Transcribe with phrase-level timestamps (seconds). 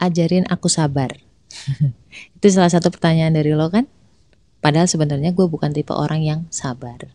[0.00, 1.12] ajarin aku sabar.
[2.40, 3.84] Itu salah satu pertanyaan dari lo kan?
[4.60, 6.98] Padahal sebenarnya gue bukan tipe orang yang sabar.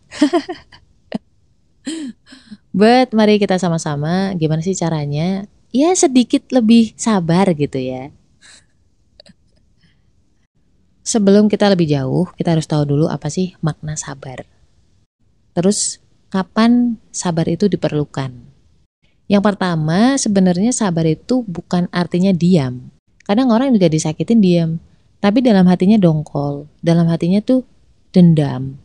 [2.76, 8.09] But mari kita sama-sama gimana sih caranya ya sedikit lebih sabar gitu ya.
[11.05, 14.41] Sebelum kita lebih jauh, kita harus tahu dulu apa sih makna sabar.
[15.54, 16.02] Terus
[16.33, 18.55] kapan sabar itu diperlukan?
[19.26, 22.94] Yang pertama, sebenarnya sabar itu bukan artinya diam.
[23.26, 24.72] Kadang orang juga disakitin diam,
[25.18, 27.66] tapi dalam hatinya dongkol, dalam hatinya tuh
[28.13, 28.77] dendam.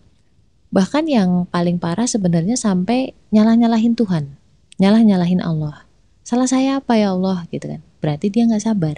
[0.72, 4.40] Bahkan yang paling parah sebenarnya sampai nyalah-nyalahin Tuhan,
[4.80, 5.84] nyalah-nyalahin Allah.
[6.24, 7.84] Salah saya apa ya Allah gitu kan.
[8.00, 8.96] Berarti dia nggak sabar.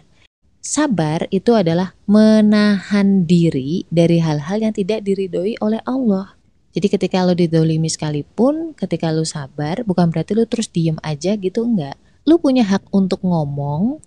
[0.62, 6.38] Sabar itu adalah menahan diri dari hal-hal yang tidak diridhoi oleh Allah.
[6.72, 11.68] Jadi ketika lo didolimi sekalipun, ketika lo sabar, bukan berarti lo terus diem aja gitu,
[11.68, 12.00] enggak.
[12.24, 14.00] Lo punya hak untuk ngomong,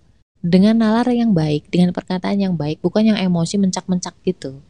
[0.46, 4.62] dengan nalar yang baik, dengan perkataan yang baik, bukan yang emosi mencak-mencak gitu.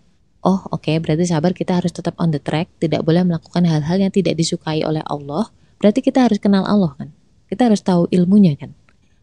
[0.46, 4.00] Oh, oke, okay, berarti sabar kita harus tetap on the track, tidak boleh melakukan hal-hal
[4.00, 5.52] yang tidak disukai oleh Allah.
[5.82, 7.10] Berarti kita harus kenal Allah kan?
[7.52, 8.72] Kita harus tahu ilmunya kan?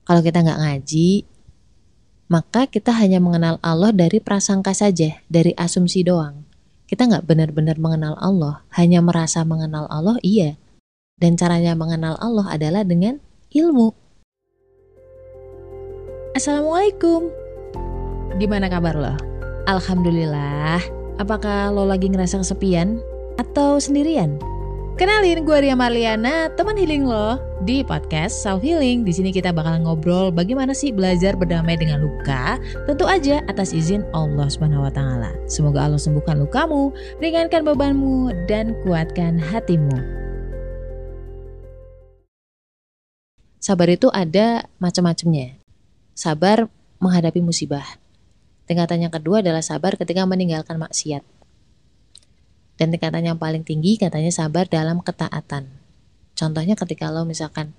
[0.05, 1.25] Kalau kita nggak ngaji,
[2.29, 6.42] maka kita hanya mengenal Allah dari prasangka saja, dari asumsi doang.
[6.93, 10.61] Kita nggak benar-benar mengenal Allah, hanya merasa mengenal Allah, iya.
[11.17, 13.17] Dan caranya mengenal Allah adalah dengan
[13.49, 13.97] ilmu.
[16.37, 17.33] Assalamualaikum.
[18.37, 19.17] Gimana kabar lo?
[19.65, 20.85] Alhamdulillah.
[21.17, 23.01] Apakah lo lagi ngerasa kesepian
[23.41, 24.37] atau sendirian?
[24.93, 29.09] Kenalin gue Ria Marliana, teman healing lo di podcast Self Healing.
[29.09, 34.05] Di sini kita bakal ngobrol bagaimana sih belajar berdamai dengan luka, tentu aja atas izin
[34.13, 35.33] Allah Subhanahu wa taala.
[35.49, 36.93] Semoga Allah sembuhkan lukamu,
[37.25, 39.97] ringankan bebanmu dan kuatkan hatimu.
[43.65, 45.57] Sabar itu ada macam-macamnya
[46.13, 46.69] sabar
[47.01, 47.97] menghadapi musibah.
[48.69, 51.32] Tingkatan yang kedua adalah sabar ketika meninggalkan maksiat.
[52.83, 55.71] Dan tingkatan yang paling tinggi katanya sabar dalam ketaatan.
[56.35, 57.79] Contohnya ketika lo misalkan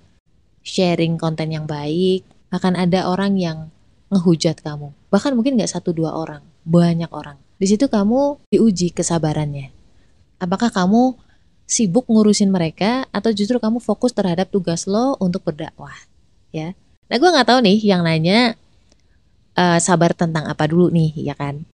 [0.64, 3.68] sharing konten yang baik, akan ada orang yang
[4.08, 4.96] ngehujat kamu.
[5.12, 7.36] Bahkan mungkin nggak satu dua orang, banyak orang.
[7.60, 9.76] Di situ kamu diuji kesabarannya.
[10.40, 11.20] Apakah kamu
[11.68, 15.92] sibuk ngurusin mereka atau justru kamu fokus terhadap tugas lo untuk berdakwah,
[16.48, 16.72] ya?
[17.12, 18.56] Nah gue nggak tahu nih yang nanya
[19.52, 21.68] uh, sabar tentang apa dulu nih ya kan.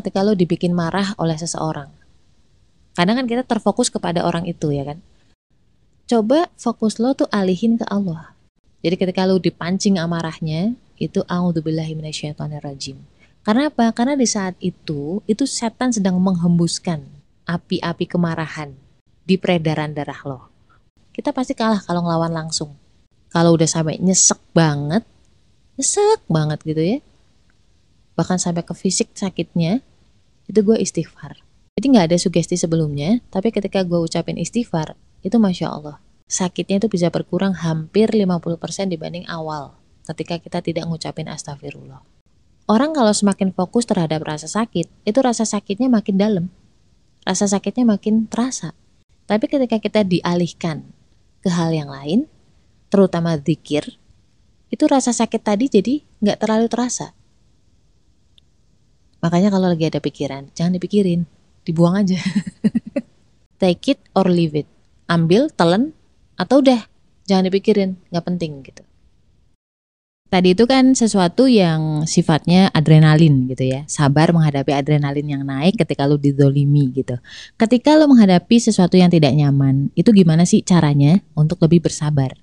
[0.00, 2.03] Ketika lo dibikin marah oleh seseorang.
[2.94, 4.98] Kadang kan kita terfokus kepada orang itu ya kan.
[6.06, 8.32] Coba fokus lo tuh alihin ke Allah.
[8.84, 12.96] Jadi ketika lo dipancing amarahnya, itu minasyaitonirrajim.
[13.42, 13.90] Karena apa?
[13.90, 17.02] Karena di saat itu, itu setan sedang menghembuskan
[17.44, 18.72] api-api kemarahan
[19.24, 20.40] di peredaran darah lo.
[21.10, 22.76] Kita pasti kalah kalau ngelawan langsung
[23.34, 25.02] kalau udah sampai nyesek banget
[25.74, 26.98] nyesek banget gitu ya
[28.14, 29.82] bahkan sampai ke fisik sakitnya
[30.46, 31.42] itu gue istighfar
[31.74, 34.94] jadi nggak ada sugesti sebelumnya tapi ketika gue ucapin istighfar
[35.26, 35.98] itu masya Allah.
[36.24, 39.76] Sakitnya itu bisa berkurang hampir 50% dibanding awal
[40.06, 42.00] ketika kita tidak ngucapin astagfirullah.
[42.64, 46.46] Orang kalau semakin fokus terhadap rasa sakit itu rasa sakitnya makin dalam.
[47.26, 48.72] Rasa sakitnya makin terasa.
[49.28, 50.84] Tapi ketika kita dialihkan
[51.42, 52.30] ke hal yang lain
[52.88, 53.98] terutama zikir,
[54.70, 57.12] itu rasa sakit tadi jadi nggak terlalu terasa.
[59.24, 61.24] Makanya kalau lagi ada pikiran, jangan dipikirin,
[61.64, 62.20] dibuang aja.
[63.60, 64.68] Take it or leave it.
[65.08, 65.96] Ambil, telan,
[66.36, 66.84] atau udah,
[67.24, 68.84] jangan dipikirin, nggak penting gitu.
[70.28, 73.86] Tadi itu kan sesuatu yang sifatnya adrenalin gitu ya.
[73.86, 77.14] Sabar menghadapi adrenalin yang naik ketika lu didolimi gitu.
[77.54, 82.34] Ketika lu menghadapi sesuatu yang tidak nyaman, itu gimana sih caranya untuk lebih bersabar?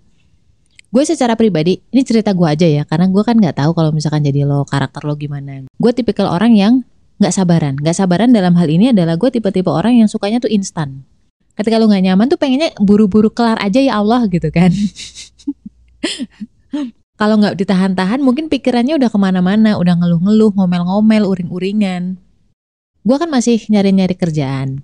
[0.91, 4.27] gue secara pribadi ini cerita gue aja ya karena gue kan nggak tahu kalau misalkan
[4.27, 6.73] jadi lo karakter lo gimana gue tipikal orang yang
[7.21, 7.77] nggak sabaran.
[7.77, 11.05] Nggak sabaran dalam hal ini adalah gue tipe-tipe orang yang sukanya tuh instan.
[11.53, 14.73] Ketika lo nggak nyaman tuh pengennya buru-buru kelar aja ya Allah gitu kan.
[17.21, 22.17] Kalau nggak ditahan-tahan mungkin pikirannya udah ke mana-mana udah ngeluh-ngeluh ngomel-ngomel uring-uringan.
[23.05, 24.81] Gue kan masih nyari-nyari kerjaan.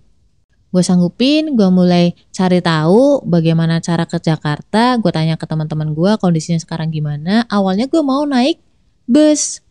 [0.69, 6.13] Gue sanggupin, gue mulai cari tahu bagaimana cara ke Jakarta, gue tanya ke teman-teman gue
[6.21, 7.49] kondisinya sekarang gimana.
[7.49, 8.61] Awalnya gue mau naik
[9.09, 9.65] bus.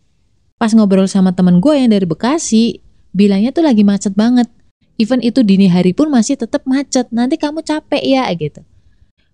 [0.57, 2.81] Pas ngobrol sama temen gue yang dari Bekasi,
[3.13, 4.49] bilangnya tuh lagi macet banget.
[4.97, 7.13] Even itu dini hari pun masih tetap macet.
[7.13, 8.65] Nanti kamu capek ya gitu.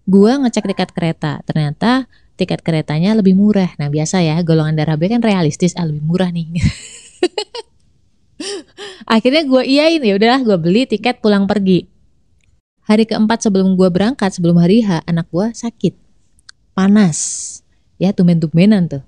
[0.02, 3.70] Gue ngecek tiket kereta, ternyata tiket keretanya lebih murah.
[3.78, 6.58] Nah biasa ya, golongan darah B kan realistis, ah lebih murah nih.
[9.14, 11.86] Akhirnya gue iyain ya udahlah gue beli tiket pulang pergi.
[12.82, 15.94] Hari keempat sebelum gue berangkat sebelum hari H anak gue sakit,
[16.74, 17.62] panas,
[18.02, 19.06] ya tumen-tumenan tuh.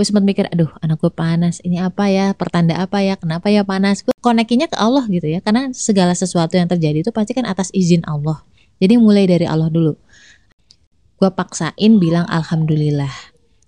[0.00, 1.60] Gue sempat mikir aduh anak gue panas.
[1.60, 2.32] Ini apa ya?
[2.32, 3.20] Pertanda apa ya?
[3.20, 5.44] Kenapa ya panas gue konekinya ke Allah gitu ya.
[5.44, 8.40] Karena segala sesuatu yang terjadi itu pasti kan atas izin Allah.
[8.80, 9.92] Jadi mulai dari Allah dulu.
[11.20, 13.12] Gue paksain bilang alhamdulillah.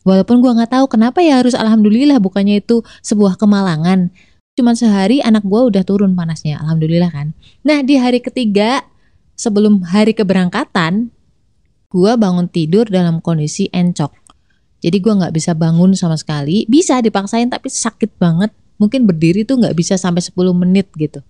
[0.09, 4.09] Walaupun gue nggak tahu kenapa ya harus alhamdulillah bukannya itu sebuah kemalangan.
[4.57, 7.37] Cuma sehari anak gue udah turun panasnya alhamdulillah kan.
[7.61, 8.81] Nah di hari ketiga
[9.37, 11.13] sebelum hari keberangkatan
[11.93, 14.22] gue bangun tidur dalam kondisi encok
[14.83, 16.67] jadi gue nggak bisa bangun sama sekali.
[16.67, 18.51] Bisa dipaksain tapi sakit banget.
[18.83, 21.23] Mungkin berdiri tuh nggak bisa sampai 10 menit gitu.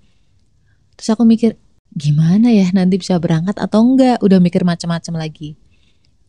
[0.97, 1.61] Terus aku mikir,
[1.93, 4.25] gimana ya nanti bisa berangkat atau enggak?
[4.25, 5.61] Udah mikir macam-macam lagi.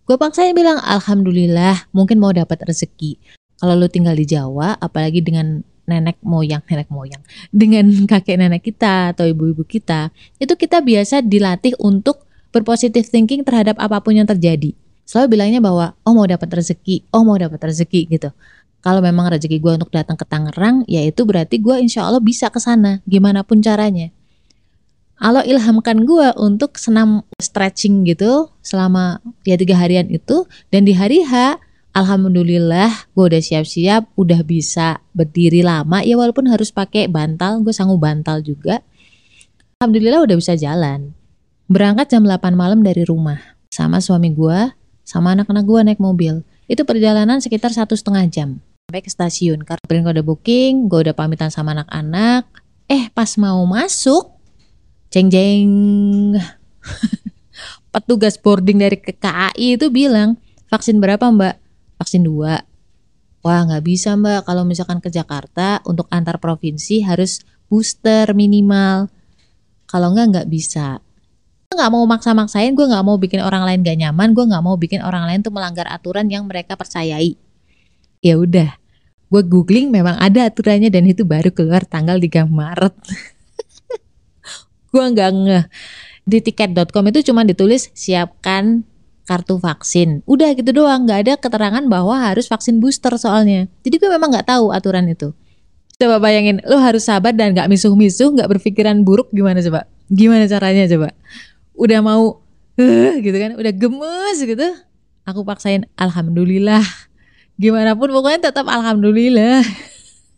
[0.03, 3.23] Gue paksain bilang, Alhamdulillah mungkin mau dapat rezeki.
[3.55, 7.23] Kalau lu tinggal di Jawa, apalagi dengan nenek moyang, nenek moyang,
[7.55, 10.11] dengan kakek nenek kita atau ibu-ibu kita,
[10.43, 14.75] itu kita biasa dilatih untuk berpositif thinking terhadap apa pun yang terjadi
[15.13, 18.33] selalu bilangnya bahwa oh mau dapat rezeki, oh mau dapat rezeki gitu.
[18.81, 22.49] Kalau memang rezeki gue untuk datang ke Tangerang, ya itu berarti gue insya Allah bisa
[22.49, 24.09] ke sana, gimana pun caranya.
[25.21, 31.21] Allah ilhamkan gue untuk senam stretching gitu selama ya tiga harian itu dan di hari
[31.21, 31.61] H
[31.93, 38.01] Alhamdulillah gue udah siap-siap udah bisa berdiri lama ya walaupun harus pakai bantal gue sanggup
[38.01, 38.81] bantal juga
[39.79, 41.13] Alhamdulillah udah bisa jalan
[41.71, 43.39] berangkat jam 8 malam dari rumah
[43.71, 46.41] sama suami gue sama anak-anak gue naik mobil.
[46.65, 48.49] Itu perjalanan sekitar satu setengah jam
[48.87, 49.61] sampai ke stasiun.
[49.67, 52.47] Karena gue udah booking, gue udah pamitan sama anak-anak.
[52.87, 54.35] Eh pas mau masuk,
[55.11, 55.71] jeng jeng,
[57.93, 60.39] petugas boarding dari KAI itu bilang
[60.71, 61.59] vaksin berapa mbak?
[61.99, 62.63] Vaksin dua.
[63.43, 69.11] Wah nggak bisa mbak kalau misalkan ke Jakarta untuk antar provinsi harus booster minimal.
[69.85, 71.02] Kalau nggak nggak bisa
[71.73, 75.01] nggak mau maksa-maksain gue nggak mau bikin orang lain gak nyaman gue nggak mau bikin
[75.01, 77.35] orang lain tuh melanggar aturan yang mereka percayai.
[78.23, 78.83] Ya udah
[79.33, 82.93] gue googling memang ada aturannya dan itu baru keluar tanggal 3 Maret.
[84.93, 85.59] Gue nggak nge
[86.23, 88.85] di tiket.com itu cuma ditulis siapkan
[89.25, 90.21] kartu vaksin.
[90.29, 93.65] Udah gitu doang nggak ada keterangan bahwa harus vaksin booster soalnya.
[93.81, 95.33] Jadi gue memang nggak tahu aturan itu.
[95.97, 99.89] Coba bayangin lo harus sabar dan nggak misuh-misuh nggak berpikiran buruk gimana coba?
[100.13, 101.09] Gimana caranya coba
[101.77, 102.41] udah mau
[102.77, 103.57] uh, gitu kan.
[103.57, 104.67] Udah gemes gitu.
[105.23, 106.83] Aku paksain alhamdulillah.
[107.55, 109.61] Gimana pun pokoknya tetap alhamdulillah.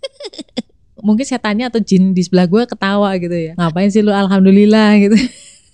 [1.06, 3.54] Mungkin setannya atau jin di sebelah gue ketawa gitu ya.
[3.56, 4.98] Ngapain sih lu alhamdulillah?
[5.00, 5.18] gitu.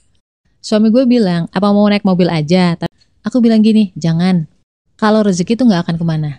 [0.66, 2.78] Suami gue bilang apa mau naik mobil aja?
[3.25, 4.46] Aku bilang gini jangan.
[5.00, 6.31] Kalau rezeki tuh nggak akan ke mana.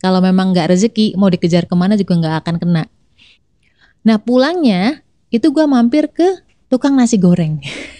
[0.00, 2.84] Kalau memang nggak rezeki mau dikejar ke mana juga nggak akan kena.
[4.04, 7.58] Nah pulangnya itu gue mampir ke tukang nasi goreng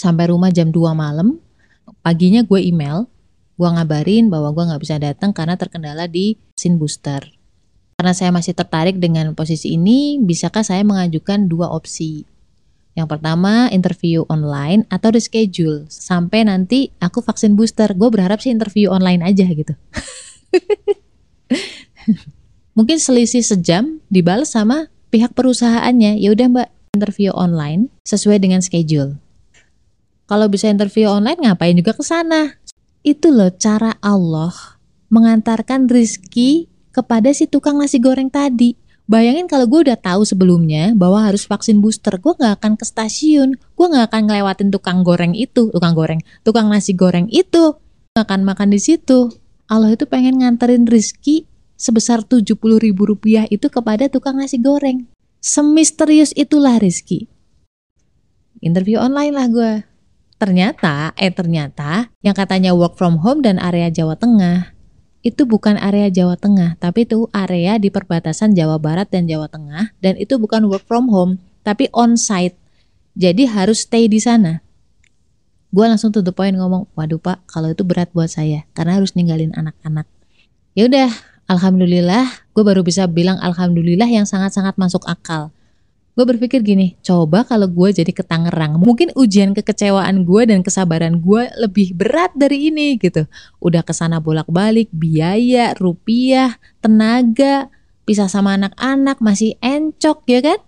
[0.00, 1.36] sampai rumah jam 2 malam.
[2.00, 3.04] Paginya gue email,
[3.60, 7.20] gue ngabarin bahwa gue nggak bisa datang karena terkendala di sin booster.
[8.00, 12.24] Karena saya masih tertarik dengan posisi ini, bisakah saya mengajukan dua opsi?
[12.96, 17.92] Yang pertama, interview online atau reschedule sampai nanti aku vaksin booster.
[17.92, 19.76] Gue berharap sih interview online aja gitu.
[22.80, 26.16] Mungkin selisih sejam dibalas sama pihak perusahaannya.
[26.16, 29.19] Ya udah Mbak, interview online sesuai dengan schedule.
[30.30, 32.54] Kalau bisa interview online ngapain juga ke sana?
[33.02, 34.54] Itu loh cara Allah
[35.10, 38.78] mengantarkan rizki kepada si tukang nasi goreng tadi.
[39.10, 43.58] Bayangin kalau gue udah tahu sebelumnya bahwa harus vaksin booster, gue gak akan ke stasiun,
[43.58, 47.74] gue gak akan ngelewatin tukang goreng itu, tukang goreng, tukang nasi goreng itu,
[48.14, 49.34] gak akan makan di situ.
[49.66, 55.10] Allah itu pengen nganterin rizki sebesar 70 ribu rupiah itu kepada tukang nasi goreng.
[55.42, 57.26] Semisterius itulah rizki.
[58.62, 59.89] Interview online lah gue.
[60.40, 64.72] Ternyata, eh ternyata yang katanya work from home dan area Jawa Tengah
[65.20, 69.92] itu bukan area Jawa Tengah, tapi itu area di perbatasan Jawa Barat dan Jawa Tengah
[70.00, 72.56] dan itu bukan work from home, tapi on site.
[73.20, 74.64] Jadi harus stay di sana.
[75.76, 79.12] Gue langsung tuh the point ngomong, waduh pak, kalau itu berat buat saya karena harus
[79.12, 80.08] ninggalin anak-anak.
[80.72, 81.12] Ya udah,
[81.52, 85.52] alhamdulillah, gue baru bisa bilang alhamdulillah yang sangat-sangat masuk akal
[86.10, 91.22] gue berpikir gini, coba kalau gue jadi ke Tangerang, mungkin ujian kekecewaan gue dan kesabaran
[91.22, 93.24] gue lebih berat dari ini gitu.
[93.62, 97.70] Udah ke sana bolak-balik, biaya, rupiah, tenaga,
[98.04, 100.60] pisah sama anak-anak, masih encok ya kan?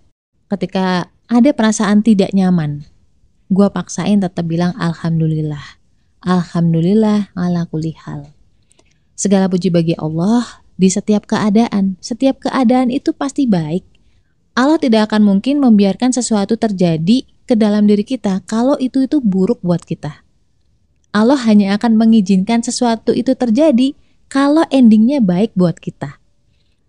[0.47, 2.87] Ketika ada perasaan tidak nyaman,
[3.51, 5.77] gue paksain tetap bilang Alhamdulillah.
[6.23, 8.31] Alhamdulillah ala kulihal.
[9.13, 11.99] Segala puji bagi Allah di setiap keadaan.
[11.99, 13.92] Setiap keadaan itu pasti baik
[14.53, 19.59] Allah tidak akan mungkin membiarkan sesuatu terjadi ke dalam diri kita kalau itu itu buruk
[19.65, 20.21] buat kita.
[21.13, 23.93] Allah hanya akan mengizinkan sesuatu itu terjadi
[24.29, 26.17] kalau endingnya baik buat kita.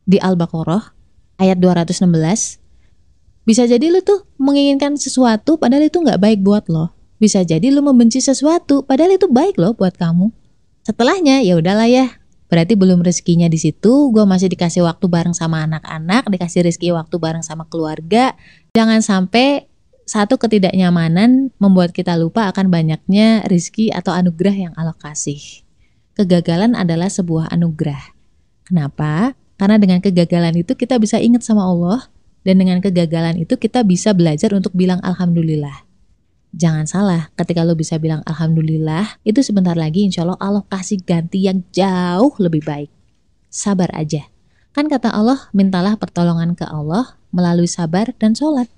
[0.05, 0.93] Di Al-Baqarah
[1.41, 2.61] ayat 216,
[3.45, 6.97] bisa jadi lu tuh menginginkan sesuatu padahal itu nggak baik buat lo.
[7.21, 10.33] Bisa jadi lu membenci sesuatu padahal itu baik loh buat kamu.
[10.85, 14.13] Setelahnya ya udahlah ya, berarti belum rezekinya di situ.
[14.13, 18.37] Gue masih dikasih waktu bareng sama anak-anak, dikasih rezeki waktu bareng sama keluarga.
[18.77, 19.69] Jangan sampai
[20.05, 25.41] satu ketidaknyamanan membuat kita lupa akan banyaknya rizki atau anugerah yang Allah kasih.
[26.15, 28.15] Kegagalan adalah sebuah anugerah.
[28.69, 29.35] Kenapa?
[29.57, 32.07] Karena dengan kegagalan itu kita bisa ingat sama Allah
[32.45, 35.89] dan dengan kegagalan itu kita bisa belajar untuk bilang alhamdulillah.
[36.55, 41.51] Jangan salah, ketika lo bisa bilang Alhamdulillah, itu sebentar lagi insya Allah Allah kasih ganti
[41.51, 42.95] yang jauh lebih baik.
[43.51, 44.31] Sabar aja.
[44.71, 48.71] Kan kata Allah, mintalah pertolongan ke Allah melalui sabar dan sholat.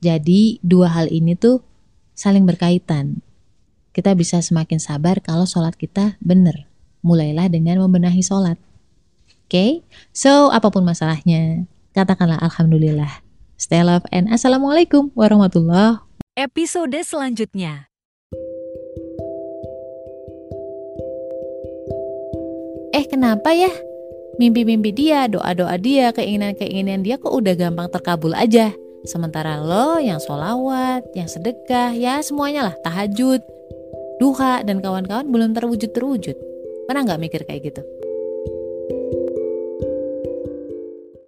[0.00, 1.60] Jadi dua hal ini tuh
[2.16, 3.20] saling berkaitan.
[3.92, 6.64] Kita bisa semakin sabar kalau sholat kita benar.
[7.04, 8.56] Mulailah dengan membenahi sholat.
[9.44, 9.70] Oke, okay?
[10.16, 13.20] so apa pun masalahnya, katakanlah Alhamdulillah.
[13.60, 16.00] Stay love and Assalamualaikum warahmatullahi
[16.34, 17.86] Episode selanjutnya.
[22.90, 23.70] Eh kenapa ya?
[24.42, 28.74] Mimpi-mimpi dia, doa-doa dia, keinginan-keinginan dia kok udah gampang terkabul aja.
[29.06, 33.38] Sementara lo yang solawat, yang sedekah, ya semuanya lah, tahajud,
[34.18, 36.34] duha, dan kawan-kawan belum terwujud-terwujud.
[36.90, 37.86] Pernah nggak mikir kayak gitu?